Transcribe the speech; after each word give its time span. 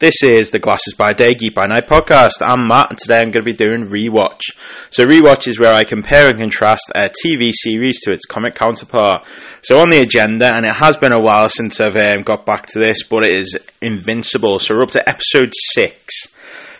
This 0.00 0.22
is 0.22 0.50
the 0.50 0.58
Glasses 0.58 0.94
by 0.94 1.12
Day, 1.12 1.32
Geek 1.32 1.54
by 1.54 1.66
Night 1.66 1.86
podcast. 1.86 2.40
I'm 2.40 2.66
Matt, 2.66 2.88
and 2.88 2.98
today 2.98 3.18
I'm 3.18 3.30
going 3.30 3.44
to 3.44 3.52
be 3.52 3.52
doing 3.52 3.84
Rewatch. 3.84 4.40
So, 4.88 5.04
Rewatch 5.04 5.46
is 5.46 5.60
where 5.60 5.74
I 5.74 5.84
compare 5.84 6.26
and 6.26 6.38
contrast 6.38 6.90
a 6.96 7.10
TV 7.10 7.52
series 7.52 8.00
to 8.00 8.12
its 8.12 8.24
comic 8.24 8.54
counterpart. 8.54 9.26
So, 9.60 9.78
on 9.78 9.90
the 9.90 10.00
agenda, 10.00 10.54
and 10.54 10.64
it 10.64 10.72
has 10.72 10.96
been 10.96 11.12
a 11.12 11.20
while 11.20 11.50
since 11.50 11.82
I've 11.82 11.96
um, 11.96 12.22
got 12.22 12.46
back 12.46 12.66
to 12.68 12.78
this, 12.78 13.02
but 13.02 13.26
it 13.26 13.34
is 13.34 13.58
Invincible. 13.82 14.58
So, 14.58 14.74
we're 14.74 14.84
up 14.84 14.90
to 14.92 15.06
episode 15.06 15.52
6. 15.74 16.28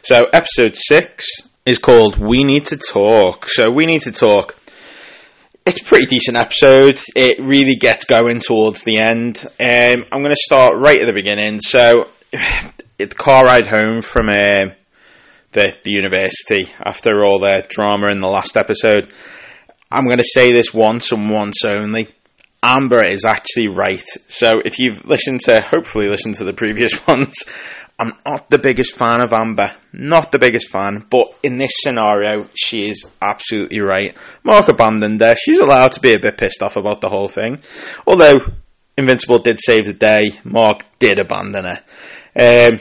So, 0.01 0.23
episode 0.33 0.75
6 0.75 1.27
is 1.67 1.77
called 1.77 2.17
We 2.17 2.43
Need 2.43 2.65
to 2.69 2.79
Talk. 2.79 3.51
So, 3.51 3.65
We 3.71 3.85
Need 3.85 4.01
to 4.03 4.13
Talk 4.13 4.57
it's 5.67 5.83
a 5.83 5.85
pretty 5.85 6.07
decent 6.07 6.39
episode. 6.39 6.99
It 7.15 7.39
really 7.39 7.77
gets 7.77 8.07
going 8.07 8.41
towards 8.41 8.83
the 8.83 8.97
end. 8.97 9.45
Um, 9.61 10.07
I'm 10.11 10.23
going 10.23 10.31
to 10.31 10.37
start 10.37 10.77
right 10.79 10.99
at 10.99 11.07
the 11.07 11.13
beginning. 11.13 11.61
So, 11.61 12.09
the 13.09 13.17
car 13.17 13.45
ride 13.45 13.69
home 13.69 14.03
from 14.03 14.29
uh, 14.29 14.75
the 15.53 15.77
the 15.83 15.93
university 15.93 16.71
after 16.85 17.25
all 17.25 17.41
the 17.41 17.65
drama 17.69 18.11
in 18.11 18.21
the 18.21 18.29
last 18.29 18.57
episode. 18.57 19.11
I'm 19.91 20.05
going 20.05 20.19
to 20.19 20.25
say 20.25 20.53
this 20.53 20.73
once 20.73 21.11
and 21.11 21.31
once 21.31 21.65
only. 21.65 22.09
Amber 22.63 23.03
is 23.03 23.25
actually 23.25 23.69
right. 23.69 24.05
So 24.29 24.49
if 24.65 24.79
you've 24.79 25.05
listened 25.07 25.41
to, 25.43 25.63
hopefully 25.63 26.09
listened 26.09 26.37
to 26.37 26.45
the 26.45 26.53
previous 26.53 27.07
ones, 27.09 27.45
I'm 27.99 28.15
not 28.27 28.49
the 28.51 28.59
biggest 28.59 28.97
fan 28.97 29.25
of 29.25 29.33
Amber. 29.33 29.75
Not 29.93 30.31
the 30.31 30.39
biggest 30.39 30.71
fan, 30.71 31.07
but 31.11 31.35
in 31.43 31.59
this 31.59 31.73
scenario, 31.75 32.49
she 32.55 32.89
is 32.89 33.07
absolutely 33.21 33.81
right. 33.81 34.17
Mark 34.45 34.69
abandoned 34.69 35.21
her. 35.21 35.35
She's 35.37 35.59
allowed 35.59 35.93
to 35.93 36.01
be 36.01 36.15
a 36.15 36.19
bit 36.19 36.39
pissed 36.39 36.63
off 36.63 36.77
about 36.77 37.01
the 37.01 37.09
whole 37.09 37.29
thing. 37.29 37.61
Although 38.07 38.37
Invincible 38.97 39.39
did 39.41 39.59
save 39.61 39.87
the 39.87 39.93
day, 39.93 40.33
Mark 40.45 40.85
did 40.99 41.19
abandon 41.19 41.65
her. 41.65 41.81
Um, 42.37 42.81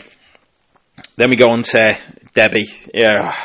then 1.16 1.30
we 1.30 1.36
go 1.36 1.50
on 1.50 1.64
to 1.64 1.98
Debbie. 2.34 2.70
Yeah, 2.94 3.36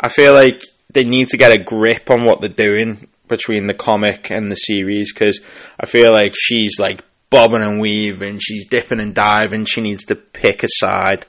I 0.00 0.08
feel 0.08 0.34
like 0.34 0.62
they 0.92 1.04
need 1.04 1.28
to 1.30 1.36
get 1.36 1.52
a 1.52 1.62
grip 1.62 2.10
on 2.10 2.24
what 2.24 2.40
they're 2.40 2.48
doing 2.48 3.08
between 3.28 3.66
the 3.66 3.74
comic 3.74 4.30
and 4.30 4.50
the 4.50 4.54
series 4.54 5.12
because 5.12 5.40
I 5.80 5.86
feel 5.86 6.12
like 6.12 6.34
she's 6.36 6.78
like 6.78 7.04
bobbing 7.30 7.62
and 7.62 7.80
weaving, 7.80 8.38
she's 8.38 8.66
dipping 8.66 9.00
and 9.00 9.14
diving. 9.14 9.64
She 9.64 9.80
needs 9.80 10.04
to 10.06 10.14
pick 10.14 10.62
a 10.62 10.68
side. 10.68 11.26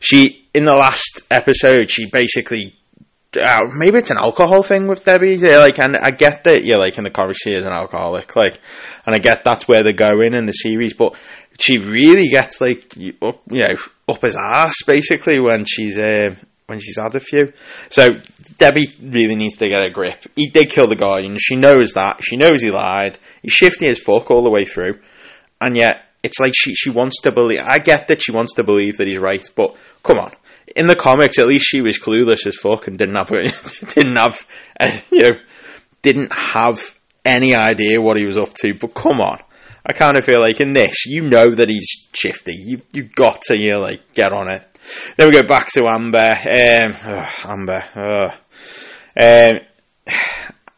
She 0.00 0.46
in 0.54 0.64
the 0.64 0.72
last 0.72 1.22
episode, 1.30 1.90
she 1.90 2.06
basically. 2.10 2.74
Uh, 3.38 3.60
maybe 3.74 3.98
it's 3.98 4.10
an 4.10 4.16
alcohol 4.16 4.62
thing 4.62 4.86
with 4.86 5.04
Debbie. 5.04 5.34
Yeah, 5.34 5.58
like, 5.58 5.78
and 5.78 5.94
I 5.94 6.10
get 6.10 6.44
that. 6.44 6.64
Yeah, 6.64 6.76
like 6.76 6.96
in 6.96 7.04
the 7.04 7.10
comic, 7.10 7.36
she 7.36 7.50
is 7.50 7.66
an 7.66 7.72
alcoholic. 7.72 8.34
Like, 8.34 8.58
and 9.04 9.14
I 9.14 9.18
get 9.18 9.44
that's 9.44 9.68
where 9.68 9.82
they're 9.82 9.92
going 9.92 10.32
in 10.32 10.46
the 10.46 10.52
series. 10.52 10.94
But 10.94 11.16
she 11.58 11.78
really 11.78 12.28
gets 12.28 12.60
like 12.60 12.92
up, 13.22 13.40
you 13.50 13.58
know, 13.58 13.74
up 14.08 14.22
his 14.22 14.36
ass 14.36 14.82
basically 14.86 15.40
when 15.40 15.64
she's 15.64 15.98
uh, 15.98 16.34
when 16.66 16.80
she's 16.80 16.96
had 16.96 17.14
a 17.14 17.20
few. 17.20 17.52
So 17.88 18.08
Debbie 18.58 18.94
really 19.02 19.36
needs 19.36 19.56
to 19.58 19.68
get 19.68 19.82
a 19.82 19.90
grip. 19.90 20.24
He 20.34 20.48
did 20.48 20.70
kill 20.70 20.88
the 20.88 20.96
Guardian. 20.96 21.36
She 21.38 21.56
knows 21.56 21.92
that. 21.94 22.20
She 22.22 22.36
knows 22.36 22.62
he 22.62 22.70
lied. 22.70 23.18
He's 23.42 23.52
shifty 23.52 23.88
as 23.88 23.98
fuck 23.98 24.30
all 24.30 24.42
the 24.42 24.50
way 24.50 24.64
through, 24.64 25.00
and 25.60 25.76
yet 25.76 26.06
it's 26.22 26.40
like 26.40 26.52
she 26.54 26.74
she 26.74 26.90
wants 26.90 27.20
to 27.22 27.32
believe. 27.32 27.60
I 27.64 27.78
get 27.78 28.08
that 28.08 28.22
she 28.22 28.32
wants 28.32 28.54
to 28.54 28.64
believe 28.64 28.96
that 28.98 29.08
he's 29.08 29.18
right, 29.18 29.48
but 29.54 29.76
come 30.02 30.18
on. 30.18 30.32
In 30.74 30.86
the 30.86 30.96
comics, 30.96 31.38
at 31.38 31.46
least 31.46 31.66
she 31.66 31.80
was 31.80 31.98
clueless 31.98 32.46
as 32.46 32.56
fuck 32.56 32.88
and 32.88 32.98
didn't 32.98 33.16
have 33.16 33.30
didn't 33.94 34.16
have 34.16 34.46
uh, 34.80 34.98
you 35.10 35.22
know 35.22 35.32
didn't 36.02 36.32
have 36.32 36.98
any 37.24 37.54
idea 37.54 38.00
what 38.00 38.18
he 38.18 38.26
was 38.26 38.36
up 38.36 38.52
to. 38.54 38.74
But 38.74 38.94
come 38.94 39.20
on, 39.20 39.40
I 39.88 39.92
kind 39.92 40.18
of 40.18 40.24
feel 40.24 40.40
like 40.40 40.60
in 40.60 40.72
this, 40.72 41.06
you 41.06 41.22
know 41.22 41.50
that 41.50 41.68
he's 41.68 42.08
shifty. 42.12 42.54
You 42.54 42.82
you 42.92 43.04
got 43.04 43.42
to 43.42 43.56
you 43.56 43.72
know, 43.72 43.80
like 43.80 44.14
get 44.14 44.32
on 44.32 44.52
it. 44.52 44.62
Then 45.16 45.28
we 45.28 45.40
go 45.40 45.46
back 45.46 45.68
to 45.74 45.84
Amber. 45.88 46.18
Um, 46.18 46.94
oh, 47.04 47.28
Amber. 47.44 47.84
Oh. 47.94 48.26
Um, 49.18 49.60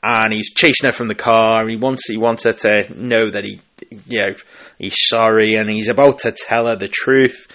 and 0.02 0.32
he's 0.32 0.52
chasing 0.54 0.88
her 0.88 0.92
from 0.92 1.08
the 1.08 1.14
car. 1.14 1.66
He 1.66 1.76
wants 1.76 2.06
he 2.06 2.18
wants 2.18 2.44
her 2.44 2.52
to 2.52 2.94
know 2.94 3.30
that 3.30 3.44
he 3.44 3.60
you 4.06 4.20
know 4.20 4.34
he's 4.78 4.96
sorry 5.08 5.54
and 5.54 5.70
he's 5.70 5.88
about 5.88 6.20
to 6.20 6.32
tell 6.32 6.66
her 6.66 6.76
the 6.76 6.88
truth. 6.88 7.46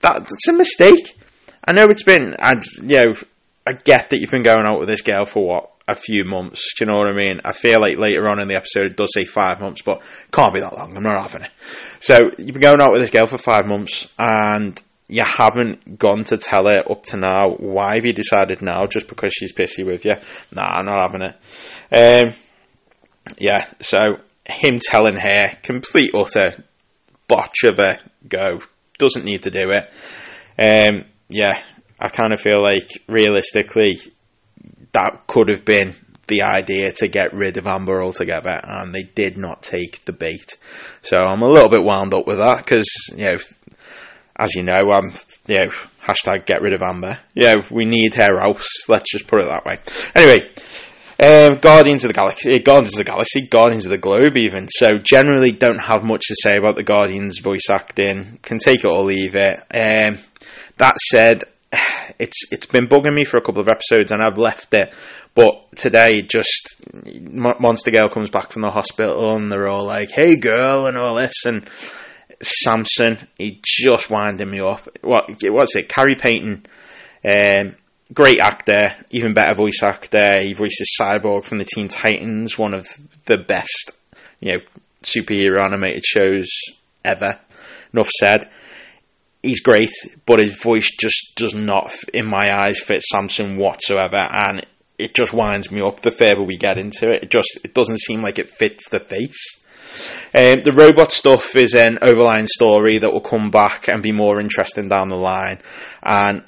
That, 0.00 0.20
that's 0.20 0.48
a 0.48 0.52
mistake. 0.52 1.18
I 1.64 1.72
know 1.72 1.84
it's 1.90 2.02
been. 2.02 2.36
I 2.38 2.54
you 2.82 3.02
know 3.02 3.14
I 3.66 3.74
get 3.74 4.10
that 4.10 4.18
you've 4.18 4.30
been 4.30 4.42
going 4.42 4.66
out 4.66 4.80
with 4.80 4.88
this 4.88 5.02
girl 5.02 5.24
for 5.24 5.46
what 5.46 5.71
a 5.92 5.94
few 5.94 6.24
months. 6.24 6.74
Do 6.76 6.84
you 6.84 6.92
know 6.92 6.98
what 6.98 7.08
I 7.08 7.12
mean? 7.12 7.40
I 7.44 7.52
feel 7.52 7.80
like 7.80 7.96
later 7.96 8.28
on 8.28 8.40
in 8.40 8.48
the 8.48 8.56
episode 8.56 8.92
it 8.92 8.96
does 8.96 9.12
say 9.14 9.24
five 9.24 9.60
months, 9.60 9.82
but 9.82 10.02
can't 10.32 10.52
be 10.52 10.60
that 10.60 10.76
long. 10.76 10.96
I'm 10.96 11.02
not 11.02 11.22
having 11.22 11.46
it. 11.46 11.52
So 12.00 12.18
you've 12.38 12.54
been 12.54 12.62
going 12.62 12.80
out 12.80 12.92
with 12.92 13.02
this 13.02 13.10
girl 13.10 13.26
for 13.26 13.38
five 13.38 13.66
months, 13.66 14.12
and 14.18 14.80
you 15.08 15.22
haven't 15.24 15.98
gone 15.98 16.24
to 16.24 16.36
tell 16.36 16.64
her 16.64 16.90
up 16.90 17.04
to 17.06 17.16
now. 17.16 17.50
Why 17.58 17.94
have 17.96 18.04
you 18.04 18.12
decided 18.12 18.62
now? 18.62 18.86
Just 18.86 19.08
because 19.08 19.32
she's 19.32 19.52
pissy 19.52 19.86
with 19.86 20.04
you? 20.04 20.16
Nah, 20.52 20.66
I'm 20.66 20.86
not 20.86 21.10
having 21.10 21.28
it. 21.28 22.26
Um, 22.26 22.34
yeah. 23.38 23.66
So 23.80 23.98
him 24.46 24.78
telling 24.80 25.16
her 25.16 25.50
complete 25.62 26.14
utter 26.14 26.64
botch 27.28 27.64
of 27.64 27.78
a 27.78 27.98
go 28.26 28.60
doesn't 28.98 29.24
need 29.24 29.44
to 29.44 29.50
do 29.50 29.70
it. 29.70 29.90
Um, 30.58 31.04
yeah, 31.28 31.60
I 31.98 32.08
kind 32.08 32.32
of 32.32 32.40
feel 32.40 32.62
like 32.62 33.02
realistically 33.06 34.00
that 34.92 35.26
could 35.26 35.48
have 35.48 35.64
been 35.64 35.94
the 36.28 36.42
idea 36.42 36.92
to 36.92 37.08
get 37.08 37.34
rid 37.34 37.56
of 37.56 37.66
Amber 37.66 38.02
altogether, 38.02 38.60
and 38.62 38.94
they 38.94 39.02
did 39.02 39.36
not 39.36 39.62
take 39.62 40.04
the 40.04 40.12
bait. 40.12 40.56
So 41.02 41.18
I'm 41.18 41.42
a 41.42 41.48
little 41.48 41.68
bit 41.68 41.82
wound 41.82 42.14
up 42.14 42.26
with 42.26 42.38
that 42.38 42.58
because 42.58 42.88
you 43.14 43.24
know, 43.24 43.36
as 44.36 44.54
you 44.54 44.62
know, 44.62 44.80
I'm 44.92 45.12
you 45.46 45.58
know 45.58 45.72
hashtag 46.02 46.46
get 46.46 46.62
rid 46.62 46.74
of 46.74 46.82
Amber. 46.82 47.18
Yeah, 47.34 47.54
we 47.70 47.84
need 47.84 48.14
her 48.14 48.40
house. 48.40 48.88
Let's 48.88 49.10
just 49.10 49.26
put 49.26 49.40
it 49.40 49.48
that 49.48 49.64
way. 49.64 49.78
Anyway. 50.14 50.48
Um, 51.20 51.58
Guardians 51.60 52.02
of 52.02 52.08
the 52.08 52.14
Galaxy, 52.14 52.58
Guardians 52.58 52.98
of 52.98 53.04
the 53.04 53.12
Galaxy, 53.12 53.46
Guardians 53.46 53.86
of 53.86 53.90
the 53.90 53.98
Globe, 53.98 54.36
even. 54.36 54.66
So 54.68 54.88
generally, 55.04 55.52
don't 55.52 55.78
have 55.78 56.02
much 56.02 56.22
to 56.26 56.34
say 56.36 56.56
about 56.56 56.74
the 56.74 56.82
Guardians 56.82 57.38
voice 57.38 57.70
acting. 57.70 58.40
Can 58.42 58.58
take 58.58 58.80
it 58.80 58.86
or 58.86 59.04
leave 59.04 59.36
it. 59.36 59.56
Um, 59.72 60.18
that 60.78 60.98
said, 60.98 61.44
it's 62.18 62.52
it's 62.52 62.66
been 62.66 62.86
bugging 62.86 63.14
me 63.14 63.24
for 63.24 63.38
a 63.38 63.42
couple 63.42 63.62
of 63.62 63.68
episodes, 63.68 64.12
and 64.12 64.22
I've 64.22 64.38
left 64.38 64.72
it. 64.74 64.92
But 65.34 65.74
today, 65.76 66.22
just 66.22 66.82
Monster 67.04 67.90
Girl 67.90 68.08
comes 68.08 68.30
back 68.30 68.52
from 68.52 68.62
the 68.62 68.70
hospital, 68.70 69.34
and 69.34 69.50
they're 69.50 69.68
all 69.68 69.86
like, 69.86 70.10
"Hey, 70.10 70.36
girl," 70.36 70.86
and 70.86 70.98
all 70.98 71.16
this, 71.16 71.46
and 71.46 71.68
Samson, 72.42 73.18
he 73.38 73.60
just 73.64 74.10
winding 74.10 74.50
me 74.50 74.60
up. 74.60 74.86
What 75.00 75.30
what's 75.44 75.76
it? 75.76 75.88
Khary 75.88 76.16
Payton, 76.16 76.66
um, 77.24 77.76
great 78.12 78.40
actor, 78.40 78.94
even 79.10 79.32
better 79.32 79.54
voice 79.54 79.82
actor. 79.82 80.32
He 80.42 80.52
voices 80.52 80.96
Cyborg 81.00 81.44
from 81.44 81.58
the 81.58 81.64
Teen 81.64 81.88
Titans, 81.88 82.58
one 82.58 82.74
of 82.74 82.86
the 83.24 83.38
best, 83.38 83.92
you 84.40 84.52
know, 84.52 84.58
superhero 85.02 85.64
animated 85.64 86.04
shows 86.04 86.48
ever. 87.04 87.38
Enough 87.92 88.10
said 88.10 88.50
he's 89.42 89.60
great, 89.60 89.90
but 90.26 90.40
his 90.40 90.54
voice 90.60 90.90
just 90.98 91.34
does 91.36 91.54
not, 91.54 91.92
in 92.14 92.26
my 92.26 92.44
eyes, 92.52 92.80
fit 92.80 93.02
Samson 93.02 93.56
whatsoever, 93.56 94.20
and 94.30 94.64
it 94.98 95.14
just 95.14 95.32
winds 95.32 95.70
me 95.70 95.80
up. 95.80 96.00
The 96.00 96.10
further 96.10 96.42
we 96.42 96.56
get 96.56 96.78
into 96.78 97.10
it, 97.10 97.24
it 97.24 97.30
just 97.30 97.58
it 97.64 97.74
doesn't 97.74 98.00
seem 98.00 98.22
like 98.22 98.38
it 98.38 98.50
fits 98.50 98.88
the 98.88 99.00
face. 99.00 99.58
Um, 100.34 100.62
the 100.62 100.72
robot 100.74 101.12
stuff 101.12 101.54
is 101.56 101.74
an 101.74 101.98
overlying 102.00 102.46
story 102.46 102.98
that 102.98 103.12
will 103.12 103.20
come 103.20 103.50
back 103.50 103.88
and 103.88 104.02
be 104.02 104.12
more 104.12 104.40
interesting 104.40 104.88
down 104.88 105.08
the 105.08 105.16
line, 105.16 105.60
and 106.02 106.42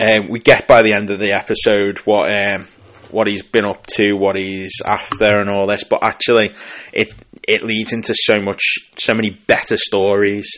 um, 0.00 0.28
we 0.28 0.38
get 0.38 0.68
by 0.68 0.82
the 0.82 0.94
end 0.94 1.10
of 1.10 1.18
the 1.18 1.32
episode 1.32 1.98
what 2.06 2.32
um, 2.32 2.66
what 3.10 3.26
he's 3.26 3.42
been 3.42 3.64
up 3.64 3.86
to, 3.86 4.12
what 4.14 4.36
he's 4.36 4.80
after, 4.84 5.40
and 5.40 5.50
all 5.50 5.66
this. 5.66 5.84
But 5.84 6.02
actually, 6.02 6.54
it 6.92 7.12
it 7.46 7.62
leads 7.62 7.92
into 7.92 8.14
so 8.14 8.40
much, 8.40 8.62
so 8.96 9.14
many 9.14 9.30
better 9.30 9.76
stories. 9.76 10.48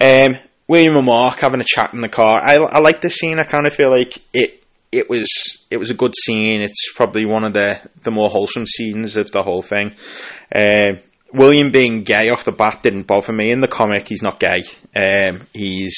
Um, 0.00 0.36
William 0.68 0.96
and 0.96 1.06
Mark 1.06 1.38
having 1.40 1.60
a 1.60 1.64
chat 1.66 1.94
in 1.94 2.00
the 2.00 2.08
car. 2.08 2.40
I, 2.42 2.56
I 2.56 2.80
like 2.80 3.00
this 3.00 3.16
scene. 3.16 3.40
I 3.40 3.44
kind 3.44 3.66
of 3.66 3.74
feel 3.74 3.90
like 3.90 4.18
it 4.32 4.62
it 4.92 5.10
was 5.10 5.66
it 5.70 5.78
was 5.78 5.90
a 5.90 5.94
good 5.94 6.14
scene. 6.14 6.60
It's 6.60 6.92
probably 6.94 7.26
one 7.26 7.44
of 7.44 7.54
the 7.54 7.80
the 8.02 8.10
more 8.10 8.28
wholesome 8.28 8.66
scenes 8.66 9.16
of 9.16 9.30
the 9.32 9.42
whole 9.42 9.62
thing. 9.62 9.94
Um, 10.54 10.98
William 11.32 11.70
being 11.70 12.04
gay 12.04 12.28
off 12.30 12.44
the 12.44 12.52
bat 12.52 12.82
didn't 12.82 13.06
bother 13.06 13.32
me. 13.32 13.50
In 13.50 13.60
the 13.60 13.68
comic, 13.68 14.08
he's 14.08 14.22
not 14.22 14.40
gay. 14.40 14.60
Um, 14.94 15.46
he's 15.52 15.96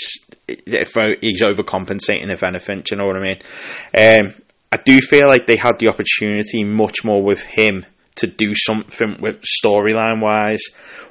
if 0.49 0.95
he's 1.21 1.43
overcompensating, 1.43 2.33
if 2.33 2.43
anything. 2.43 2.81
Do 2.81 2.95
you 2.95 2.97
know 2.97 3.07
what 3.07 3.17
I 3.17 3.21
mean? 3.21 4.27
Um, 4.27 4.35
I 4.73 4.77
do 4.77 5.01
feel 5.01 5.29
like 5.29 5.47
they 5.47 5.57
had 5.57 5.79
the 5.79 5.89
opportunity 5.89 6.65
much 6.65 7.05
more 7.05 7.23
with 7.23 7.43
him 7.43 7.87
to 8.17 8.27
do 8.27 8.55
something 8.55 9.17
with 9.21 9.43
storyline 9.43 10.21
wise. 10.21 10.63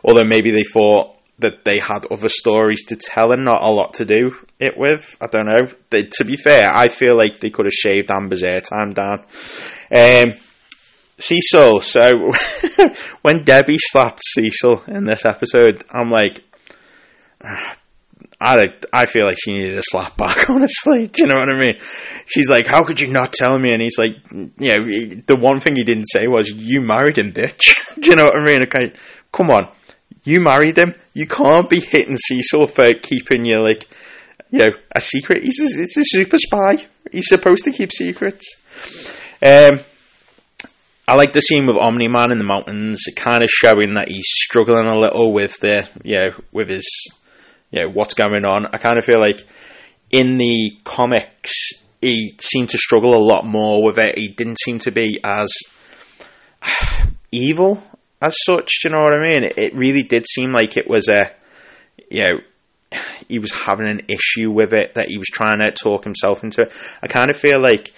Although 0.04 0.26
maybe 0.26 0.52
they 0.52 0.64
thought 0.64 1.16
that 1.40 1.66
they 1.66 1.80
had 1.80 2.06
other 2.12 2.30
stories 2.30 2.86
to 2.86 2.96
tell 2.96 3.32
and 3.32 3.46
not 3.46 3.62
a 3.62 3.72
lot 3.72 3.96
to 3.96 4.06
do 4.06 4.36
it 4.60 4.78
with. 4.78 5.18
I 5.22 5.28
don't 5.28 5.46
know. 5.46 5.72
They, 5.90 6.04
to 6.04 6.26
be 6.26 6.36
fair, 6.36 6.70
I 6.72 6.90
feel 6.90 7.18
like 7.18 7.40
they 7.40 7.50
could 7.50 7.66
have 7.66 7.74
shaved 7.74 8.12
Amber's 8.12 8.44
airtime 8.44 8.94
down. 8.94 9.26
Um, 9.92 10.34
Cecil. 11.18 11.82
So 11.82 12.32
when 13.22 13.42
Debbie 13.42 13.78
slapped 13.80 14.22
Cecil 14.24 14.84
in 14.88 15.04
this 15.04 15.26
episode, 15.26 15.84
I'm 15.92 16.10
like, 16.10 16.44
I 18.42 18.56
I 18.94 19.06
feel 19.06 19.26
like 19.26 19.38
she 19.38 19.54
needed 19.54 19.78
a 19.78 19.84
slap 19.84 20.16
back. 20.16 20.50
Honestly, 20.50 21.08
do 21.08 21.24
you 21.24 21.28
know 21.28 21.40
what 21.40 21.54
I 21.54 21.60
mean? 21.60 21.78
She's 22.26 22.50
like, 22.50 22.68
"How 22.68 22.84
could 22.84 23.02
you 23.02 23.12
not 23.12 23.34
tell 23.34 23.60
me?" 23.60 23.74
And 23.74 23.82
he's 23.82 23.98
like, 23.98 24.16
"You 24.32 24.50
know, 24.58 25.22
the 25.28 25.36
one 25.38 25.60
thing 25.60 25.76
he 25.76 25.84
didn't 25.84 26.06
say 26.06 26.26
was 26.28 26.50
you 26.50 26.80
married 26.80 27.18
him, 27.18 27.34
bitch." 27.34 27.76
do 28.00 28.12
you 28.12 28.16
know 28.16 28.26
what 28.26 28.40
I 28.40 28.46
mean? 28.46 28.62
Okay, 28.64 28.94
come 29.34 29.50
on, 29.50 29.70
you 30.30 30.40
married 30.40 30.78
him. 30.78 30.94
You 31.14 31.26
can't 31.26 31.70
be 31.70 31.80
hitting 31.80 32.16
Cecil 32.16 32.68
for 32.68 32.88
keeping 33.02 33.46
you 33.46 33.58
like, 33.58 33.88
you 34.52 34.60
know, 34.60 34.72
a 34.96 35.02
secret. 35.02 35.44
He's 35.44 35.60
a, 35.60 35.82
it's 35.82 35.98
a 35.98 36.04
super 36.06 36.38
spy. 36.38 36.86
He's 37.12 37.28
supposed 37.28 37.64
to 37.64 37.72
keep 37.72 37.92
secrets. 37.92 38.48
Um, 39.42 39.80
I 41.08 41.16
like 41.16 41.34
the 41.34 41.42
scene 41.42 41.66
with 41.66 41.76
Omni 41.76 42.08
Man 42.08 42.32
in 42.32 42.38
the 42.38 42.44
mountains, 42.44 43.04
kind 43.16 43.44
of 43.44 43.50
showing 43.50 43.96
that 43.96 44.10
he's 44.10 44.28
struggling 44.28 44.86
a 44.86 44.96
little 44.96 45.34
with 45.34 45.60
the, 45.60 45.90
you 46.04 46.18
know, 46.18 46.30
with 46.52 46.70
his, 46.70 46.86
you 47.72 47.82
know, 47.82 47.90
what's 47.90 48.14
going 48.14 48.46
on. 48.46 48.68
I 48.68 48.78
kind 48.78 49.00
of 49.00 49.06
feel 49.06 49.20
like 49.20 49.44
in 50.12 50.38
the 50.38 50.78
comics, 50.84 51.52
he 52.02 52.36
seemed 52.40 52.70
to 52.70 52.78
struggle 52.78 53.16
a 53.16 53.26
lot 53.26 53.46
more 53.46 53.84
with 53.84 53.98
it. 53.98 54.18
He 54.18 54.28
didn't 54.28 54.60
seem 54.60 54.78
to 54.80 54.92
be 54.92 55.20
as 55.24 55.52
evil 57.32 57.82
as 58.22 58.36
such. 58.46 58.72
You 58.84 58.92
know 58.92 59.02
what 59.02 59.14
I 59.14 59.22
mean? 59.22 59.44
It, 59.44 59.58
it 59.58 59.76
really 59.76 60.04
did 60.04 60.28
seem 60.28 60.52
like 60.52 60.78
it 60.78 60.90
was 60.90 61.08
a, 61.10 61.32
you 62.10 62.24
know, 62.24 62.40
he 63.28 63.40
was 63.40 63.52
having 63.52 63.88
an 63.88 64.02
issue 64.08 64.52
with 64.52 64.74
it 64.74 64.96
that 64.96 65.10
he 65.10 65.18
was 65.18 65.28
trying 65.28 65.60
to 65.60 65.72
talk 65.72 66.04
himself 66.04 66.44
into. 66.44 66.70
I 67.02 67.08
kind 67.08 67.30
of 67.30 67.38
feel 67.38 67.62
like 67.62 67.94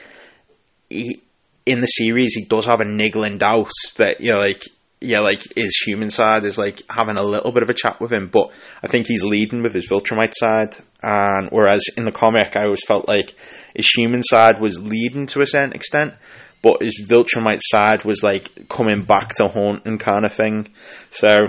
he 0.89 1.21
in 1.65 1.79
the 1.79 1.87
series 1.87 2.33
he 2.33 2.45
does 2.45 2.65
have 2.65 2.81
a 2.81 2.85
niggling 2.85 3.37
doubt 3.37 3.71
that 3.97 4.19
you 4.19 4.31
know 4.31 4.39
like 4.39 4.63
yeah 4.99 5.19
like 5.19 5.41
his 5.55 5.75
human 5.85 6.09
side 6.09 6.43
is 6.43 6.57
like 6.57 6.81
having 6.89 7.17
a 7.17 7.23
little 7.23 7.51
bit 7.51 7.63
of 7.63 7.69
a 7.69 7.73
chat 7.73 7.99
with 8.01 8.11
him 8.11 8.27
but 8.31 8.51
I 8.83 8.87
think 8.87 9.07
he's 9.07 9.23
leading 9.23 9.61
with 9.61 9.73
his 9.73 9.87
Viltrumite 9.87 10.33
side 10.35 10.75
and 11.01 11.49
whereas 11.51 11.83
in 11.97 12.03
the 12.03 12.11
comic 12.11 12.55
I 12.55 12.63
always 12.63 12.83
felt 12.83 13.07
like 13.07 13.35
his 13.75 13.87
human 13.87 14.23
side 14.23 14.59
was 14.59 14.81
leading 14.81 15.27
to 15.27 15.41
a 15.41 15.45
certain 15.45 15.73
extent 15.73 16.13
but 16.61 16.81
his 16.81 17.03
Viltrumite 17.07 17.61
side 17.61 18.03
was 18.03 18.23
like 18.23 18.67
coming 18.69 19.03
back 19.03 19.35
to 19.35 19.47
haunting 19.47 19.97
kind 19.97 20.25
of 20.25 20.33
thing 20.33 20.67
so 21.09 21.47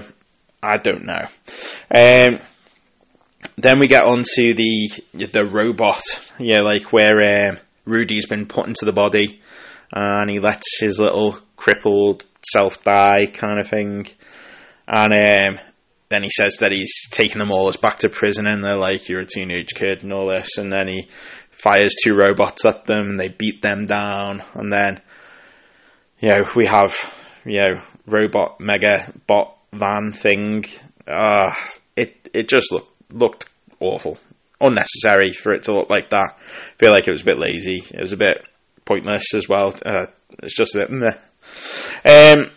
I 0.63 0.77
don't 0.77 1.05
know 1.05 1.27
um 1.95 2.39
then 3.57 3.79
we 3.81 3.89
get 3.89 4.05
on 4.05 4.23
to 4.37 4.55
the 4.55 4.91
the 5.13 5.45
robot 5.45 6.03
yeah 6.39 6.61
like 6.61 6.93
where 6.93 7.49
um, 7.49 7.59
Rudy's 7.85 8.27
been 8.27 8.47
put 8.47 8.69
into 8.69 8.85
the 8.85 8.93
body 8.93 9.41
and 9.93 10.31
he 10.31 10.39
lets 10.39 10.81
his 10.81 10.99
little 10.99 11.39
crippled 11.57 12.25
self 12.51 12.83
die 12.83 13.27
kind 13.27 13.61
of 13.61 13.69
thing. 13.69 14.07
And 14.89 15.13
um, 15.13 15.61
then 16.09 16.23
he 16.23 16.31
says 16.31 16.57
that 16.61 16.73
he's 16.73 17.09
taking 17.11 17.39
them 17.39 17.53
all 17.53 17.71
back 17.73 17.99
to 17.99 18.09
prison, 18.09 18.47
and 18.47 18.65
they're 18.65 18.77
like, 18.77 19.09
"You're 19.09 19.21
a 19.21 19.27
teenage 19.27 19.75
kid," 19.75 20.03
and 20.03 20.13
all 20.13 20.29
this. 20.29 20.57
And 20.57 20.73
then 20.73 20.89
he 20.89 21.09
fires 21.63 21.95
two 22.03 22.15
robots 22.15 22.65
at 22.65 22.87
them, 22.87 23.11
and 23.11 23.21
they 23.21 23.29
beat 23.29 23.63
them 23.63 23.87
down. 23.87 24.43
And 24.55 24.73
then, 24.73 25.01
you 26.19 26.31
know, 26.31 26.45
we 26.57 26.67
have 26.67 26.93
you 27.45 27.63
know 27.63 27.81
robot 28.07 28.61
mega 28.61 29.13
bot 29.29 29.57
van 29.73 30.13
thing. 30.13 30.65
Uh, 31.07 31.55
it 31.97 32.29
it 32.35 32.49
just 32.49 32.73
looked 32.73 33.13
looked 33.13 33.49
awful, 33.79 34.19
unnecessary 34.61 35.33
for 35.33 35.53
it 35.53 35.63
to 35.65 35.73
look 35.73 35.89
like 35.89 36.11
that. 36.11 36.37
I 36.37 36.79
feel 36.79 36.91
like 36.91 37.07
it 37.07 37.13
was 37.13 37.23
a 37.23 37.27
bit 37.27 37.39
lazy. 37.39 37.85
It 37.91 38.01
was 38.01 38.13
a 38.13 38.17
bit 38.17 38.45
pointless 38.85 39.35
as 39.35 39.49
well. 39.49 39.73
Uh, 39.87 40.07
it's 40.43 40.57
just 40.57 40.75
a 40.75 40.79
bit 40.79 40.91
meh. 40.91 41.17
Um, 42.05 42.51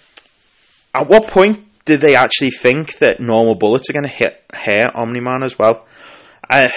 at 0.96 1.08
what 1.08 1.28
point 1.28 1.64
did 1.86 2.02
they 2.02 2.16
actually 2.16 2.52
think 2.52 2.98
that 2.98 3.20
normal 3.20 3.54
bullets 3.54 3.90
are 3.90 3.94
going 3.94 4.10
to 4.10 4.10
hit 4.10 4.44
hair 4.52 4.90
Omni 4.96 5.20
Man 5.20 5.44
as 5.44 5.60
well? 5.60 5.86
I, 6.50 6.72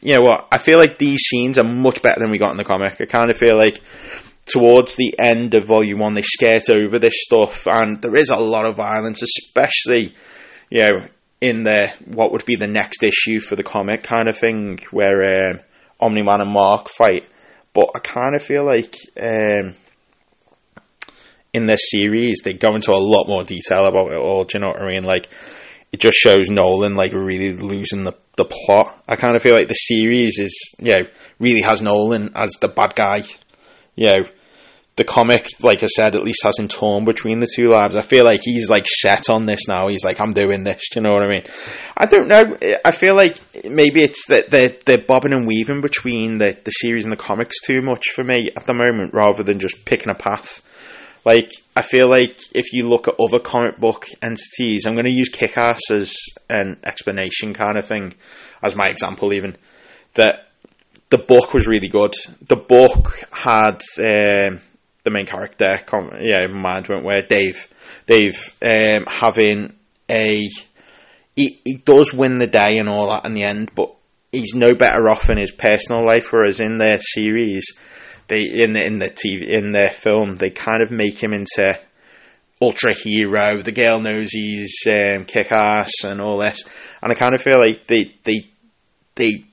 you 0.00 0.16
know 0.16 0.24
what? 0.24 0.48
I 0.50 0.58
feel 0.58 0.78
like 0.78 0.98
these 0.98 1.20
scenes 1.22 1.58
are 1.58 1.64
much 1.64 2.02
better 2.02 2.20
than 2.20 2.30
we 2.30 2.38
got 2.38 2.50
in 2.50 2.56
the 2.56 2.64
comic. 2.64 3.00
I 3.00 3.04
kind 3.04 3.30
of 3.30 3.36
feel 3.36 3.56
like 3.56 3.80
towards 4.46 4.96
the 4.96 5.14
end 5.18 5.54
of 5.54 5.66
Volume 5.66 5.98
One, 5.98 6.14
they 6.14 6.22
skirt 6.22 6.70
over 6.70 6.98
this 6.98 7.14
stuff, 7.16 7.66
and 7.66 8.00
there 8.00 8.16
is 8.16 8.30
a 8.30 8.36
lot 8.36 8.66
of 8.66 8.76
violence, 8.76 9.22
especially 9.22 10.14
you 10.70 10.80
know 10.80 11.06
in 11.40 11.62
the 11.62 11.92
what 12.06 12.32
would 12.32 12.44
be 12.44 12.56
the 12.56 12.66
next 12.66 13.02
issue 13.02 13.40
for 13.40 13.56
the 13.56 13.62
comic 13.62 14.02
kind 14.02 14.28
of 14.28 14.36
thing, 14.36 14.78
where 14.90 15.50
um, 15.50 15.60
Omni 16.00 16.22
Man 16.22 16.40
and 16.40 16.50
Mark 16.50 16.88
fight. 16.88 17.28
But 17.72 17.90
I 17.94 18.00
kind 18.00 18.34
of 18.34 18.42
feel 18.42 18.64
like 18.64 18.96
um, 19.20 19.74
in 21.52 21.66
this 21.66 21.90
series 21.90 22.40
they 22.44 22.52
go 22.52 22.74
into 22.74 22.92
a 22.92 22.98
lot 22.98 23.28
more 23.28 23.44
detail 23.44 23.86
about 23.86 24.12
it 24.12 24.18
all. 24.18 24.44
Do 24.44 24.58
you 24.58 24.60
know 24.60 24.72
what 24.72 24.82
I 24.82 24.88
mean? 24.88 25.04
Like 25.04 25.28
it 25.92 26.00
just 26.00 26.16
shows 26.16 26.50
Nolan 26.50 26.94
like 26.94 27.12
really 27.12 27.52
losing 27.52 28.04
the 28.04 28.14
the 28.36 28.44
plot. 28.44 29.02
I 29.08 29.16
kind 29.16 29.36
of 29.36 29.42
feel 29.42 29.54
like 29.54 29.68
the 29.68 29.74
series 29.74 30.38
is 30.38 30.74
you 30.78 30.92
know 30.92 31.08
really 31.38 31.62
has 31.62 31.82
Nolan 31.82 32.30
as 32.34 32.52
the 32.60 32.68
bad 32.68 32.94
guy. 32.94 33.24
You 33.96 34.10
know, 34.12 34.28
the 34.96 35.04
comic, 35.04 35.48
like 35.62 35.82
I 35.82 35.86
said, 35.86 36.14
at 36.14 36.22
least 36.22 36.42
has 36.44 36.58
him 36.58 36.68
torn 36.68 37.04
between 37.04 37.40
the 37.40 37.50
two 37.54 37.70
lives. 37.70 37.96
I 37.96 38.02
feel 38.02 38.24
like 38.24 38.40
he's 38.42 38.68
like 38.68 38.86
set 38.86 39.30
on 39.30 39.46
this 39.46 39.66
now. 39.66 39.88
He's 39.88 40.04
like, 40.04 40.20
I'm 40.20 40.32
doing 40.32 40.62
this. 40.62 40.90
Do 40.90 41.00
you 41.00 41.04
know 41.04 41.12
what 41.12 41.24
I 41.24 41.28
mean? 41.28 41.44
I 41.96 42.06
don't 42.06 42.28
know. 42.28 42.56
I 42.84 42.90
feel 42.90 43.14
like 43.14 43.38
maybe 43.64 44.02
it's 44.02 44.26
that 44.26 44.50
they're, 44.50 44.76
they're 44.84 45.04
bobbing 45.04 45.32
and 45.32 45.46
weaving 45.46 45.80
between 45.80 46.38
the, 46.38 46.56
the 46.64 46.70
series 46.70 47.04
and 47.04 47.12
the 47.12 47.16
comics 47.16 47.60
too 47.62 47.80
much 47.82 48.10
for 48.14 48.22
me 48.22 48.50
at 48.56 48.66
the 48.66 48.74
moment, 48.74 49.14
rather 49.14 49.42
than 49.42 49.58
just 49.58 49.84
picking 49.84 50.10
a 50.10 50.14
path. 50.14 50.62
Like, 51.24 51.50
I 51.76 51.82
feel 51.82 52.08
like 52.08 52.38
if 52.52 52.72
you 52.72 52.88
look 52.88 53.08
at 53.08 53.20
other 53.20 53.38
comic 53.38 53.78
book 53.78 54.06
entities, 54.22 54.86
I'm 54.86 54.94
going 54.94 55.04
to 55.04 55.10
use 55.10 55.28
Kick 55.28 55.58
Ass 55.58 55.80
as 55.90 56.16
an 56.48 56.78
explanation 56.84 57.52
kind 57.52 57.76
of 57.76 57.86
thing, 57.86 58.14
as 58.62 58.74
my 58.74 58.86
example, 58.86 59.34
even. 59.34 59.56
That 60.14 60.48
the 61.10 61.18
book 61.18 61.52
was 61.52 61.66
really 61.66 61.88
good. 61.88 62.14
The 62.46 62.56
book 62.56 63.22
had. 63.32 63.82
Um, 63.98 64.60
the 65.02 65.10
main 65.10 65.26
character, 65.26 65.78
yeah, 66.20 66.46
my 66.50 66.72
mind 66.72 66.88
went 66.88 67.04
where 67.04 67.22
Dave, 67.22 67.68
Dave, 68.06 68.54
um, 68.62 69.04
having 69.06 69.72
a, 70.10 70.46
he, 71.34 71.60
he 71.64 71.76
does 71.76 72.12
win 72.12 72.38
the 72.38 72.46
day 72.46 72.78
and 72.78 72.88
all 72.88 73.08
that 73.08 73.24
in 73.24 73.34
the 73.34 73.44
end, 73.44 73.70
but 73.74 73.94
he's 74.30 74.54
no 74.54 74.74
better 74.74 75.08
off 75.08 75.30
in 75.30 75.38
his 75.38 75.50
personal 75.50 76.04
life. 76.04 76.32
Whereas 76.32 76.60
in 76.60 76.76
their 76.76 77.00
series, 77.00 77.64
they 78.30 78.44
in 78.44 78.72
the 78.72 78.86
in 78.86 78.98
the 79.00 79.10
TV 79.10 79.46
in 79.46 79.72
their 79.72 79.90
film, 79.90 80.36
they 80.36 80.48
kind 80.48 80.82
of 80.82 80.90
make 80.90 81.22
him 81.22 81.34
into 81.34 81.78
ultra 82.62 82.94
hero. 82.94 83.60
The 83.60 83.72
girl 83.72 84.00
knows 84.00 84.30
he's 84.30 84.74
um, 84.86 85.24
kick 85.24 85.50
ass 85.50 86.04
and 86.04 86.20
all 86.20 86.38
this, 86.38 86.64
and 87.02 87.10
I 87.10 87.14
kind 87.16 87.34
of 87.34 87.42
feel 87.42 87.60
like 87.60 87.86
they 87.86 88.14
they 88.24 88.48
they 89.16 89.44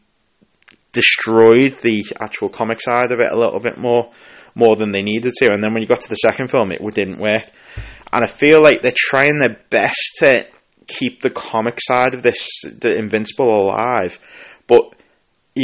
destroyed 0.93 1.77
the 1.79 2.05
actual 2.19 2.50
comic 2.50 2.79
side 2.79 3.12
of 3.12 3.19
it 3.19 3.31
a 3.31 3.38
little 3.38 3.60
bit 3.60 3.77
more 3.77 4.12
more 4.55 4.75
than 4.75 4.91
they 4.91 5.01
needed 5.01 5.34
to. 5.38 5.51
And 5.51 5.63
then 5.63 5.74
when 5.74 5.81
you 5.81 5.88
got 5.88 6.01
to 6.01 6.10
the 6.10 6.15
second 6.15 6.50
film, 6.50 6.72
it 6.72 6.81
didn't 6.93 7.19
work. 7.19 7.50
And 8.13 8.24
I 8.24 8.27
feel 8.27 8.62
like 8.62 8.81
they're 8.81 8.93
trying 8.96 9.39
their 9.39 9.57
best 9.69 10.17
to 10.19 10.48
keep 10.88 11.22
the 11.22 11.29
comic 11.29 11.79
side 11.81 12.13
of 12.13 12.24
this, 12.24 12.48
the 12.63 12.96
Invincible, 12.98 13.50
alive. 13.50 14.19
But 14.67 14.96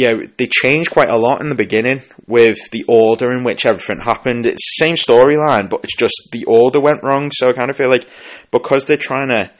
know, 0.02 0.22
they 0.36 0.46
changed 0.46 0.90
quite 0.90 1.08
a 1.08 1.16
lot 1.16 1.40
in 1.40 1.48
the 1.48 1.54
beginning 1.54 2.02
with 2.26 2.70
the 2.70 2.84
order 2.88 3.32
in 3.32 3.44
which 3.44 3.66
everything 3.66 4.00
happened. 4.00 4.46
It's 4.46 4.76
the 4.78 4.84
same 4.84 4.94
storyline, 4.94 5.70
but 5.70 5.80
it's 5.84 5.96
just 5.96 6.28
the 6.32 6.44
order 6.44 6.80
went 6.80 7.02
wrong. 7.02 7.30
So 7.32 7.48
I 7.48 7.52
kind 7.52 7.70
of 7.70 7.76
feel 7.76 7.90
like 7.90 8.06
because 8.50 8.86
they're 8.86 8.96
trying 8.96 9.28
to, 9.28 9.50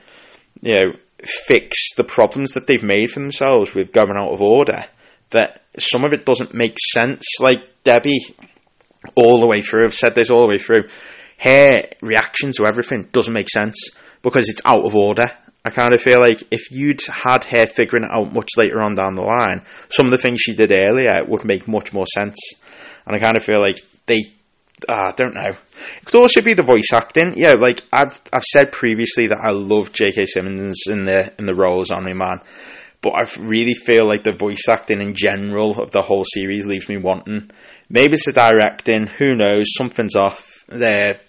you 0.60 0.72
know, 0.72 0.92
fix 1.46 1.94
the 1.96 2.04
problems 2.04 2.52
that 2.52 2.66
they've 2.66 2.82
made 2.82 3.10
for 3.10 3.20
themselves 3.20 3.74
with 3.74 3.92
going 3.92 4.16
out 4.16 4.32
of 4.32 4.42
order, 4.42 4.84
that 5.30 5.62
some 5.78 6.04
of 6.04 6.12
it 6.12 6.26
doesn't 6.26 6.54
make 6.54 6.76
sense. 6.92 7.24
Like 7.40 7.62
Debbie 7.84 8.20
all 9.14 9.40
the 9.40 9.46
way 9.46 9.62
through. 9.62 9.84
I've 9.84 9.94
said 9.94 10.14
this 10.14 10.30
all 10.30 10.42
the 10.42 10.48
way 10.48 10.58
through. 10.58 10.88
Her 11.38 11.82
reaction 12.00 12.52
to 12.52 12.66
everything 12.66 13.08
doesn't 13.12 13.32
make 13.32 13.48
sense 13.48 13.76
because 14.22 14.48
it's 14.48 14.62
out 14.64 14.84
of 14.84 14.96
order. 14.96 15.30
I 15.66 15.70
kind 15.70 15.94
of 15.94 16.02
feel 16.02 16.20
like 16.20 16.42
if 16.50 16.70
you'd 16.70 17.00
had 17.06 17.44
her 17.44 17.66
figuring 17.66 18.04
it 18.04 18.10
out 18.10 18.34
much 18.34 18.50
later 18.58 18.82
on 18.82 18.94
down 18.94 19.14
the 19.14 19.22
line, 19.22 19.62
some 19.88 20.04
of 20.04 20.12
the 20.12 20.18
things 20.18 20.40
she 20.40 20.54
did 20.54 20.70
earlier 20.72 21.20
would 21.26 21.44
make 21.46 21.66
much 21.66 21.92
more 21.94 22.04
sense. 22.14 22.36
And 23.06 23.16
I 23.16 23.18
kind 23.18 23.36
of 23.36 23.44
feel 23.44 23.60
like 23.60 23.78
they, 24.04 24.34
uh, 24.86 25.04
I 25.08 25.12
don't 25.12 25.34
know. 25.34 25.50
It 25.50 26.04
could 26.04 26.20
also 26.20 26.42
be 26.42 26.52
the 26.52 26.62
voice 26.62 26.92
acting. 26.92 27.34
Yeah, 27.36 27.54
like 27.54 27.80
I've 27.90 28.20
I've 28.30 28.44
said 28.44 28.72
previously 28.72 29.28
that 29.28 29.40
I 29.42 29.50
love 29.50 29.92
J.K. 29.92 30.26
Simmons 30.26 30.82
in 30.86 31.06
the 31.06 31.32
in 31.38 31.46
the 31.46 31.54
roles 31.54 31.90
Omni 31.90 32.12
Man. 32.12 32.40
But 33.00 33.14
I 33.14 33.40
really 33.40 33.74
feel 33.74 34.06
like 34.06 34.24
the 34.24 34.32
voice 34.32 34.68
acting 34.68 35.00
in 35.00 35.14
general 35.14 35.80
of 35.80 35.90
the 35.90 36.02
whole 36.02 36.24
series 36.26 36.66
leaves 36.66 36.88
me 36.88 36.96
wanting. 36.98 37.50
Maybe 37.88 38.14
it's 38.14 38.26
the 38.26 38.32
directing. 38.32 39.06
Who 39.06 39.34
knows? 39.34 39.74
Something's 39.76 40.16
off. 40.16 40.64
There 40.68 41.20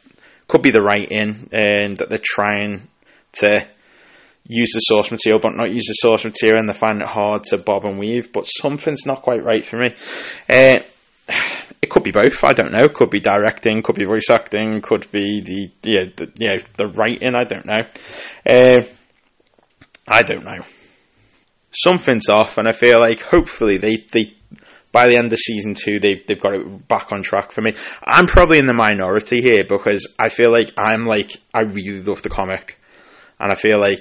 could 0.48 0.62
be 0.62 0.72
the 0.72 0.82
writing, 0.82 1.50
and 1.52 1.98
that 1.98 2.10
they're 2.10 2.20
trying 2.22 2.88
to 3.34 3.68
use 4.48 4.72
the 4.74 4.80
source 4.80 5.12
material, 5.12 5.40
but 5.42 5.56
not 5.56 5.72
use 5.72 5.86
the 5.88 5.94
source 5.94 6.26
material, 6.26 6.60
and 6.60 6.70
they 6.70 6.74
find 6.74 7.02
it 7.02 7.08
hard 7.08 7.44
to 7.46 7.58
bob 7.58 7.86
and 7.86 8.00
weave. 8.00 8.32
But 8.32 8.44
something's 8.44 9.06
not 9.06 9.22
quite 9.22 9.44
right 9.44 9.64
for 9.64 9.78
me. 9.78 9.94
Uh, 10.50 10.76
it 11.82 11.90
could 11.90 12.04
be 12.04 12.12
both. 12.12 12.44
I 12.44 12.54
don't 12.54 12.72
know. 12.72 12.88
Could 12.88 13.10
be 13.10 13.20
directing. 13.20 13.82
Could 13.82 13.96
be 13.96 14.06
voice 14.06 14.30
acting. 14.30 14.82
Could 14.82 15.12
be 15.12 15.42
the 15.42 15.90
yeah 15.90 16.06
the, 16.16 16.32
yeah 16.36 16.54
the 16.76 16.88
writing. 16.88 17.36
I 17.36 17.44
don't 17.44 17.66
know. 17.66 17.82
Uh, 18.46 18.84
I 20.08 20.22
don't 20.22 20.44
know. 20.44 20.62
something's 21.72 22.30
off, 22.30 22.58
and 22.58 22.68
I 22.68 22.72
feel 22.72 23.00
like 23.00 23.22
hopefully 23.22 23.78
they 23.78 23.98
they 24.12 24.34
by 24.92 25.08
the 25.08 25.18
end 25.18 25.32
of 25.34 25.40
season 25.40 25.74
two, 25.74 26.00
they've 26.00 26.26
they've 26.26 26.40
got 26.40 26.54
it 26.54 26.88
back 26.88 27.12
on 27.12 27.22
track 27.22 27.52
for 27.52 27.62
me. 27.62 27.72
I'm 28.04 28.28
probably 28.28 28.60
in 28.60 28.66
the 28.66 28.74
minority 28.74 29.42
here 29.42 29.66
because 29.68 30.08
I 30.18 30.30
feel 30.30 30.52
like 30.52 30.72
I'm 30.78 31.06
like 31.06 31.38
I 31.54 31.62
really 31.62 32.02
love 32.02 32.22
the 32.22 32.30
comic, 32.30 32.80
and 33.40 33.52
I 33.52 33.56
feel 33.56 33.80
like 33.80 34.00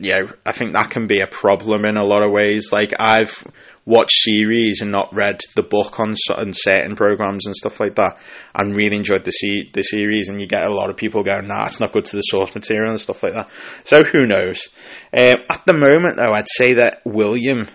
yeah, 0.00 0.32
I 0.46 0.52
think 0.52 0.72
that 0.72 0.90
can 0.90 1.06
be 1.06 1.20
a 1.20 1.26
problem 1.26 1.84
in 1.84 1.96
a 1.96 2.04
lot 2.04 2.24
of 2.24 2.32
ways. 2.32 2.72
Like 2.72 2.92
I've 2.98 3.46
watched 3.84 4.22
series 4.22 4.80
and 4.80 4.90
not 4.90 5.14
read 5.14 5.40
the 5.56 5.62
book 5.62 6.00
on, 6.00 6.14
on 6.34 6.52
certain 6.52 6.96
programs 6.96 7.46
and 7.46 7.54
stuff 7.54 7.80
like 7.80 7.96
that, 7.96 8.18
and 8.54 8.74
really 8.74 8.96
enjoyed 8.96 9.24
the 9.24 9.68
the 9.74 9.82
series. 9.82 10.28
And 10.28 10.40
you 10.40 10.46
get 10.46 10.66
a 10.66 10.74
lot 10.74 10.88
of 10.88 10.96
people 10.96 11.22
going, 11.22 11.46
"Nah, 11.46 11.66
it's 11.66 11.80
not 11.80 11.92
good 11.92 12.06
to 12.06 12.16
the 12.16 12.22
source 12.22 12.54
material 12.54 12.90
and 12.90 13.00
stuff 13.00 13.22
like 13.22 13.34
that." 13.34 13.48
So 13.84 14.02
who 14.02 14.26
knows? 14.26 14.68
Um, 15.12 15.34
at 15.50 15.66
the 15.66 15.74
moment, 15.74 16.16
though, 16.16 16.32
I'd 16.32 16.48
say 16.48 16.74
that 16.74 17.02
William 17.04 17.68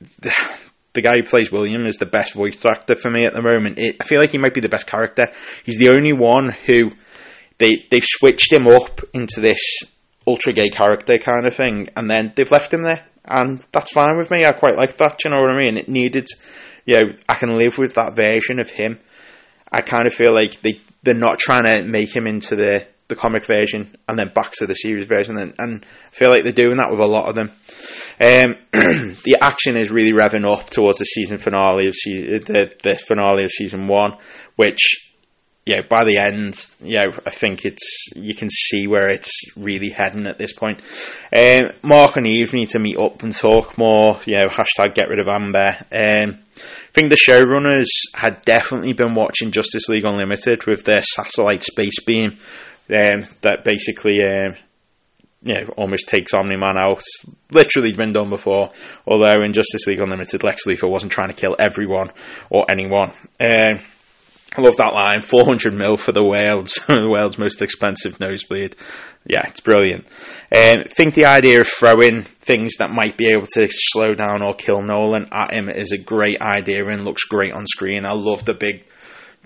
the 0.94 1.00
guy 1.00 1.12
who 1.16 1.22
plays 1.22 1.50
William 1.52 1.86
is 1.86 1.96
the 1.96 2.06
best 2.06 2.34
voice 2.34 2.62
actor 2.66 2.94
for 2.94 3.10
me 3.10 3.24
at 3.24 3.32
the 3.32 3.40
moment. 3.40 3.78
It, 3.78 3.96
I 4.00 4.04
feel 4.04 4.20
like 4.20 4.30
he 4.30 4.38
might 4.38 4.54
be 4.54 4.60
the 4.60 4.68
best 4.68 4.86
character. 4.86 5.28
He's 5.64 5.78
the 5.78 5.90
only 5.96 6.12
one 6.12 6.52
who 6.66 6.90
they 7.58 7.86
they've 7.90 8.04
switched 8.04 8.52
him 8.52 8.66
up 8.66 9.00
into 9.14 9.40
this 9.40 9.60
ultra 10.26 10.52
gay 10.52 10.68
character 10.68 11.18
kind 11.18 11.46
of 11.46 11.54
thing, 11.54 11.88
and 11.96 12.10
then 12.10 12.32
they've 12.36 12.50
left 12.50 12.72
him 12.72 12.82
there, 12.82 13.04
and 13.24 13.62
that's 13.72 13.92
fine 13.92 14.16
with 14.16 14.30
me. 14.30 14.44
I 14.44 14.52
quite 14.52 14.76
like 14.76 14.96
that. 14.98 15.24
you 15.24 15.30
know 15.30 15.40
what 15.40 15.56
I 15.56 15.60
mean? 15.60 15.76
It 15.76 15.88
needed, 15.88 16.28
you 16.84 16.94
know, 16.94 17.12
I 17.28 17.34
can 17.34 17.56
live 17.56 17.78
with 17.78 17.94
that 17.94 18.16
version 18.16 18.58
of 18.58 18.70
him. 18.70 18.98
I 19.70 19.80
kind 19.80 20.06
of 20.06 20.14
feel 20.14 20.34
like 20.34 20.60
they 20.60 20.80
they're 21.02 21.14
not 21.14 21.38
trying 21.38 21.64
to 21.64 21.82
make 21.84 22.14
him 22.14 22.26
into 22.26 22.56
the 22.56 22.86
the 23.08 23.16
comic 23.16 23.44
version 23.44 23.94
and 24.08 24.18
then 24.18 24.28
back 24.34 24.52
to 24.52 24.66
the 24.66 24.74
series 24.74 25.06
version, 25.06 25.36
and, 25.38 25.54
and 25.58 25.84
I 25.84 26.10
feel 26.14 26.30
like 26.30 26.44
they're 26.44 26.52
doing 26.52 26.76
that 26.76 26.90
with 26.90 27.00
a 27.00 27.06
lot 27.06 27.28
of 27.28 27.34
them. 27.34 27.50
Um, 28.20 28.56
the 29.24 29.38
action 29.40 29.76
is 29.76 29.90
really 29.90 30.12
revving 30.12 30.50
up 30.50 30.70
towards 30.70 30.98
the 30.98 31.04
season 31.04 31.38
finale 31.38 31.88
of 31.88 31.94
se- 31.94 32.38
the 32.38 32.72
the 32.82 32.96
finale 32.96 33.44
of 33.44 33.50
season 33.50 33.88
one, 33.88 34.16
which 34.56 35.11
yeah, 35.64 35.80
by 35.88 36.04
the 36.04 36.18
end, 36.18 36.64
yeah, 36.80 37.06
I 37.24 37.30
think 37.30 37.64
it's 37.64 38.08
you 38.16 38.34
can 38.34 38.50
see 38.50 38.88
where 38.88 39.08
it's 39.08 39.56
really 39.56 39.90
heading 39.90 40.26
at 40.26 40.38
this 40.38 40.52
point. 40.52 40.80
Um, 41.32 41.70
Mark 41.82 42.16
and 42.16 42.26
Eve 42.26 42.52
need 42.52 42.70
to 42.70 42.80
meet 42.80 42.96
up 42.96 43.22
and 43.22 43.32
talk 43.32 43.78
more. 43.78 44.18
You 44.24 44.38
know, 44.38 44.48
hashtag 44.48 44.94
get 44.94 45.08
rid 45.08 45.20
of 45.20 45.28
Amber. 45.32 45.76
Um, 45.92 46.38
I 46.56 46.92
think 46.92 47.10
the 47.10 47.16
showrunners 47.16 47.86
had 48.14 48.44
definitely 48.44 48.92
been 48.92 49.14
watching 49.14 49.52
Justice 49.52 49.88
League 49.88 50.04
Unlimited 50.04 50.66
with 50.66 50.84
their 50.84 51.00
satellite 51.00 51.62
space 51.62 52.02
beam 52.04 52.32
um, 52.90 53.22
that 53.42 53.62
basically 53.64 54.20
um, 54.22 54.56
you 55.42 55.54
know, 55.54 55.68
almost 55.76 56.08
takes 56.08 56.34
Omni 56.34 56.56
Man 56.56 56.76
out. 56.76 57.02
literally 57.50 57.92
been 57.92 58.12
done 58.12 58.30
before. 58.30 58.70
Although 59.06 59.42
in 59.42 59.52
Justice 59.52 59.86
League 59.86 60.00
Unlimited, 60.00 60.42
Lex 60.42 60.66
Luthor 60.66 60.90
wasn't 60.90 61.12
trying 61.12 61.28
to 61.28 61.34
kill 61.34 61.56
everyone 61.58 62.10
or 62.50 62.66
anyone. 62.70 63.12
I 64.56 64.60
love 64.60 64.76
that 64.76 64.92
line. 64.92 65.22
400 65.22 65.72
mil 65.72 65.96
for 65.96 66.12
the 66.12 66.24
world's 66.24 66.74
the 66.86 67.08
world's 67.10 67.38
most 67.38 67.62
expensive 67.62 68.20
nosebleed. 68.20 68.76
Yeah, 69.26 69.46
it's 69.46 69.60
brilliant. 69.60 70.06
Um, 70.54 70.82
I 70.84 70.88
think 70.88 71.14
the 71.14 71.26
idea 71.26 71.60
of 71.60 71.66
throwing 71.66 72.22
things 72.22 72.76
that 72.78 72.90
might 72.90 73.16
be 73.16 73.30
able 73.30 73.46
to 73.54 73.68
slow 73.70 74.14
down 74.14 74.42
or 74.42 74.52
kill 74.52 74.82
Nolan 74.82 75.28
at 75.32 75.54
him 75.54 75.68
is 75.68 75.92
a 75.92 75.98
great 75.98 76.42
idea 76.42 76.84
and 76.86 77.04
looks 77.04 77.24
great 77.24 77.52
on 77.52 77.66
screen. 77.66 78.04
I 78.04 78.12
love 78.12 78.44
the 78.44 78.54
big 78.54 78.84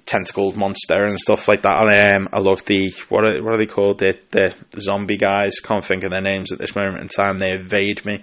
tentacled 0.07 0.57
monster 0.57 1.05
and 1.05 1.19
stuff 1.19 1.47
like 1.49 1.63
that. 1.63 2.17
Um, 2.17 2.29
I 2.33 2.41
love 2.41 2.65
the 2.65 2.93
what 3.09 3.25
are, 3.25 3.43
what 3.43 3.55
are 3.55 3.59
they 3.59 3.67
called? 3.67 3.99
The, 3.99 4.19
the, 4.31 4.55
the 4.71 4.81
zombie 4.81 5.19
guys. 5.19 5.61
Can't 5.61 5.85
think 5.85 6.05
of 6.05 6.11
their 6.11 6.21
names 6.21 6.53
at 6.53 6.59
this 6.59 6.75
moment 6.75 7.03
in 7.03 7.09
time. 7.09 7.39
They 7.39 7.53
evade 7.53 8.05
me. 8.05 8.23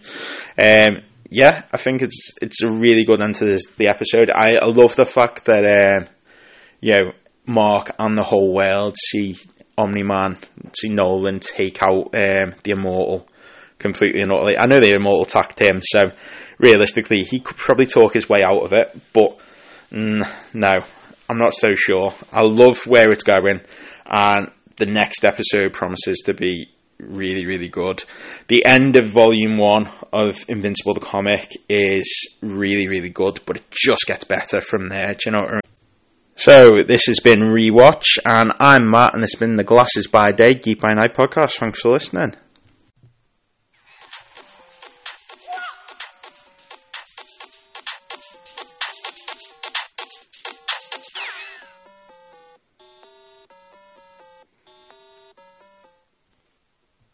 Um, 0.57 1.01
yeah, 1.29 1.63
I 1.71 1.77
think 1.77 2.01
it's 2.01 2.33
it's 2.41 2.61
a 2.61 2.69
really 2.69 3.03
good 3.03 3.21
end 3.21 3.35
to 3.35 3.45
this, 3.45 3.65
the 3.77 3.87
episode. 3.87 4.29
I, 4.29 4.55
I 4.55 4.65
love 4.65 4.95
the 4.95 5.05
fact 5.05 5.45
that 5.45 5.63
um, 5.65 6.07
you 6.83 6.93
know 6.93 7.11
Mark 7.45 7.91
and 7.97 8.17
the 8.17 8.23
whole 8.23 8.53
world 8.53 8.95
see 8.97 9.37
Omni 9.77 10.03
Man, 10.03 10.37
see 10.77 10.89
Nolan 10.89 11.39
take 11.39 11.81
out 11.81 12.13
um, 12.13 12.53
the 12.63 12.71
Immortal 12.71 13.27
completely 13.79 14.21
and 14.21 14.31
utterly. 14.31 14.57
I 14.57 14.67
know 14.67 14.79
the 14.79 14.93
Immortal 14.93 15.23
attacked 15.23 15.59
him, 15.59 15.81
so 15.81 16.01
realistically 16.59 17.23
he 17.23 17.39
could 17.39 17.57
probably 17.57 17.85
talk 17.85 18.13
his 18.13 18.29
way 18.29 18.39
out 18.45 18.63
of 18.63 18.73
it, 18.73 18.95
but 19.13 19.39
mm, 19.91 20.27
no, 20.53 20.75
I'm 21.29 21.37
not 21.37 21.53
so 21.53 21.73
sure. 21.73 22.13
I 22.31 22.43
love 22.43 22.85
where 22.85 23.11
it's 23.11 23.23
going, 23.23 23.61
and 24.05 24.51
the 24.75 24.85
next 24.85 25.23
episode 25.23 25.73
promises 25.73 26.21
to 26.25 26.33
be 26.33 26.67
really, 26.99 27.45
really 27.45 27.69
good. 27.69 28.03
The 28.47 28.65
end 28.65 28.97
of 28.97 29.07
volume 29.07 29.57
one 29.57 29.89
of 30.11 30.45
Invincible 30.49 30.93
the 30.93 30.99
comic 30.99 31.49
is 31.69 32.37
really, 32.41 32.87
really 32.87 33.09
good, 33.09 33.39
but 33.45 33.57
it 33.57 33.71
just 33.71 34.05
gets 34.05 34.25
better 34.25 34.61
from 34.61 34.87
there. 34.87 35.11
Do 35.11 35.19
you 35.25 35.31
know 35.31 35.39
what 35.39 35.49
I 35.49 35.53
mean? 35.53 35.72
So 36.35 36.81
this 36.81 37.03
has 37.05 37.19
been 37.19 37.41
Rewatch, 37.41 38.17
and 38.25 38.53
I'm 38.59 38.89
Matt, 38.89 39.13
and 39.13 39.23
it's 39.23 39.35
been 39.35 39.55
the 39.55 39.63
Glasses 39.63 40.07
by 40.07 40.31
Day, 40.31 40.55
Geek 40.55 40.81
by 40.81 40.89
Night 40.89 41.13
podcast. 41.13 41.59
Thanks 41.59 41.81
for 41.81 41.91
listening. 41.91 42.33